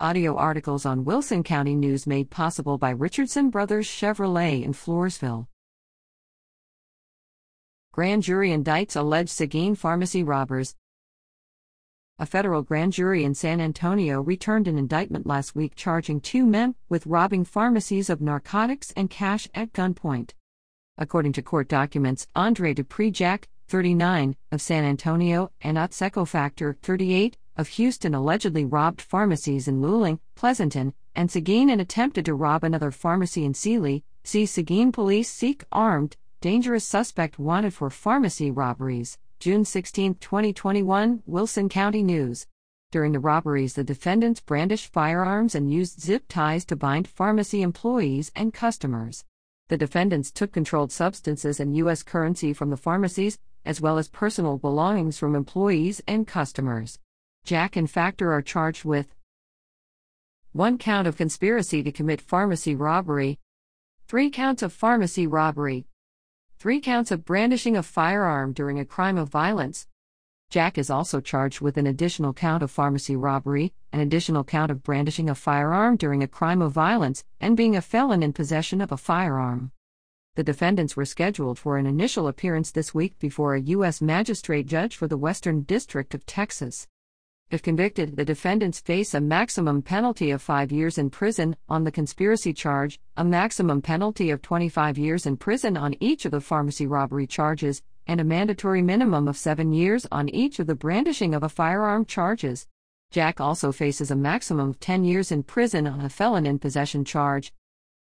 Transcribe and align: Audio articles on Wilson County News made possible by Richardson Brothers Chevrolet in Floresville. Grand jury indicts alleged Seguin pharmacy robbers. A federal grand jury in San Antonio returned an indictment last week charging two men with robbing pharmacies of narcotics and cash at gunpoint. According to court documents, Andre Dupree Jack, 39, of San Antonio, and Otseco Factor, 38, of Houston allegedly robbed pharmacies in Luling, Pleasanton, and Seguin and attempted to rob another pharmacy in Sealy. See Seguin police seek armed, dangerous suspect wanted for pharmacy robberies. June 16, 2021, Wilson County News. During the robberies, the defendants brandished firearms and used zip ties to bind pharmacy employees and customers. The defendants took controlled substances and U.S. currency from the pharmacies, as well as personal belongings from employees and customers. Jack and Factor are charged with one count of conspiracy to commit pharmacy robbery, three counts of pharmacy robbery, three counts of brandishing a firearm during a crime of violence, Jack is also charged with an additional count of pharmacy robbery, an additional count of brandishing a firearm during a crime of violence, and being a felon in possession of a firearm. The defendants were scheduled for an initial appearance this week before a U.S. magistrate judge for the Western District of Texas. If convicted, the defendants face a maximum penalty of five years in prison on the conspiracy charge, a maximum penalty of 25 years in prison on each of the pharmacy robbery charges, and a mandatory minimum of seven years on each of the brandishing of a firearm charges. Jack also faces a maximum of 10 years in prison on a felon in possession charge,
Audio 0.00 0.34
articles 0.34 0.84
on 0.84 1.04
Wilson 1.04 1.44
County 1.44 1.76
News 1.76 2.04
made 2.04 2.28
possible 2.28 2.78
by 2.78 2.90
Richardson 2.90 3.48
Brothers 3.48 3.86
Chevrolet 3.86 4.64
in 4.64 4.72
Floresville. 4.72 5.46
Grand 7.92 8.24
jury 8.24 8.50
indicts 8.50 8.96
alleged 8.96 9.30
Seguin 9.30 9.76
pharmacy 9.76 10.24
robbers. 10.24 10.74
A 12.18 12.26
federal 12.26 12.62
grand 12.62 12.92
jury 12.92 13.22
in 13.22 13.36
San 13.36 13.60
Antonio 13.60 14.20
returned 14.20 14.66
an 14.66 14.78
indictment 14.78 15.28
last 15.28 15.54
week 15.54 15.76
charging 15.76 16.20
two 16.20 16.44
men 16.44 16.74
with 16.88 17.06
robbing 17.06 17.44
pharmacies 17.44 18.10
of 18.10 18.20
narcotics 18.20 18.92
and 18.96 19.08
cash 19.08 19.46
at 19.54 19.72
gunpoint. 19.72 20.32
According 20.98 21.34
to 21.34 21.42
court 21.42 21.68
documents, 21.68 22.26
Andre 22.34 22.74
Dupree 22.74 23.12
Jack, 23.12 23.48
39, 23.68 24.34
of 24.50 24.60
San 24.60 24.82
Antonio, 24.82 25.52
and 25.60 25.76
Otseco 25.76 26.26
Factor, 26.26 26.76
38, 26.82 27.38
of 27.56 27.68
Houston 27.68 28.14
allegedly 28.14 28.64
robbed 28.64 29.00
pharmacies 29.00 29.68
in 29.68 29.80
Luling, 29.80 30.18
Pleasanton, 30.34 30.94
and 31.14 31.30
Seguin 31.30 31.70
and 31.70 31.80
attempted 31.80 32.24
to 32.24 32.34
rob 32.34 32.64
another 32.64 32.90
pharmacy 32.90 33.44
in 33.44 33.54
Sealy. 33.54 34.04
See 34.24 34.46
Seguin 34.46 34.92
police 34.92 35.30
seek 35.30 35.64
armed, 35.70 36.16
dangerous 36.40 36.84
suspect 36.84 37.38
wanted 37.38 37.74
for 37.74 37.90
pharmacy 37.90 38.50
robberies. 38.50 39.18
June 39.38 39.64
16, 39.64 40.14
2021, 40.14 41.22
Wilson 41.26 41.68
County 41.68 42.02
News. 42.02 42.46
During 42.90 43.12
the 43.12 43.20
robberies, 43.20 43.74
the 43.74 43.84
defendants 43.84 44.40
brandished 44.40 44.92
firearms 44.92 45.54
and 45.54 45.72
used 45.72 46.00
zip 46.00 46.24
ties 46.28 46.64
to 46.66 46.76
bind 46.76 47.08
pharmacy 47.08 47.60
employees 47.60 48.32
and 48.34 48.54
customers. 48.54 49.24
The 49.68 49.76
defendants 49.76 50.30
took 50.30 50.52
controlled 50.52 50.92
substances 50.92 51.58
and 51.58 51.76
U.S. 51.76 52.02
currency 52.02 52.52
from 52.52 52.70
the 52.70 52.76
pharmacies, 52.76 53.38
as 53.64 53.80
well 53.80 53.98
as 53.98 54.08
personal 54.08 54.58
belongings 54.58 55.18
from 55.18 55.34
employees 55.34 56.02
and 56.06 56.26
customers. 56.26 56.98
Jack 57.44 57.76
and 57.76 57.90
Factor 57.90 58.32
are 58.32 58.42
charged 58.42 58.84
with 58.84 59.14
one 60.52 60.78
count 60.78 61.06
of 61.06 61.16
conspiracy 61.16 61.82
to 61.82 61.92
commit 61.92 62.20
pharmacy 62.20 62.74
robbery, 62.74 63.38
three 64.06 64.30
counts 64.30 64.62
of 64.62 64.72
pharmacy 64.72 65.26
robbery, 65.26 65.86
three 66.58 66.80
counts 66.80 67.10
of 67.10 67.24
brandishing 67.24 67.76
a 67.76 67.82
firearm 67.82 68.52
during 68.52 68.78
a 68.78 68.84
crime 68.84 69.18
of 69.18 69.28
violence, 69.28 69.86
Jack 70.54 70.78
is 70.78 70.88
also 70.88 71.20
charged 71.20 71.60
with 71.60 71.76
an 71.76 71.86
additional 71.88 72.32
count 72.32 72.62
of 72.62 72.70
pharmacy 72.70 73.16
robbery, 73.16 73.72
an 73.92 73.98
additional 73.98 74.44
count 74.44 74.70
of 74.70 74.84
brandishing 74.84 75.28
a 75.28 75.34
firearm 75.34 75.96
during 75.96 76.22
a 76.22 76.28
crime 76.28 76.62
of 76.62 76.70
violence, 76.70 77.24
and 77.40 77.56
being 77.56 77.74
a 77.74 77.82
felon 77.82 78.22
in 78.22 78.32
possession 78.32 78.80
of 78.80 78.92
a 78.92 78.96
firearm. 78.96 79.72
The 80.36 80.44
defendants 80.44 80.96
were 80.96 81.04
scheduled 81.06 81.58
for 81.58 81.76
an 81.76 81.86
initial 81.86 82.28
appearance 82.28 82.70
this 82.70 82.94
week 82.94 83.18
before 83.18 83.54
a 83.54 83.60
U.S. 83.62 84.00
magistrate 84.00 84.66
judge 84.66 84.96
for 84.96 85.08
the 85.08 85.16
Western 85.16 85.62
District 85.62 86.14
of 86.14 86.24
Texas. 86.24 86.86
If 87.54 87.62
convicted, 87.62 88.16
the 88.16 88.24
defendants 88.24 88.80
face 88.80 89.14
a 89.14 89.20
maximum 89.20 89.80
penalty 89.80 90.32
of 90.32 90.42
five 90.42 90.72
years 90.72 90.98
in 90.98 91.08
prison 91.08 91.54
on 91.68 91.84
the 91.84 91.92
conspiracy 91.92 92.52
charge, 92.52 92.98
a 93.16 93.22
maximum 93.22 93.80
penalty 93.80 94.30
of 94.30 94.42
25 94.42 94.98
years 94.98 95.24
in 95.24 95.36
prison 95.36 95.76
on 95.76 95.94
each 96.00 96.24
of 96.24 96.32
the 96.32 96.40
pharmacy 96.40 96.88
robbery 96.88 97.28
charges, 97.28 97.80
and 98.08 98.20
a 98.20 98.24
mandatory 98.24 98.82
minimum 98.82 99.28
of 99.28 99.36
seven 99.36 99.72
years 99.72 100.04
on 100.10 100.28
each 100.30 100.58
of 100.58 100.66
the 100.66 100.74
brandishing 100.74 101.32
of 101.32 101.44
a 101.44 101.48
firearm 101.48 102.04
charges. 102.04 102.66
Jack 103.12 103.40
also 103.40 103.70
faces 103.70 104.10
a 104.10 104.16
maximum 104.16 104.70
of 104.70 104.80
10 104.80 105.04
years 105.04 105.30
in 105.30 105.44
prison 105.44 105.86
on 105.86 106.00
a 106.00 106.08
felon 106.08 106.46
in 106.46 106.58
possession 106.58 107.04
charge, 107.04 107.52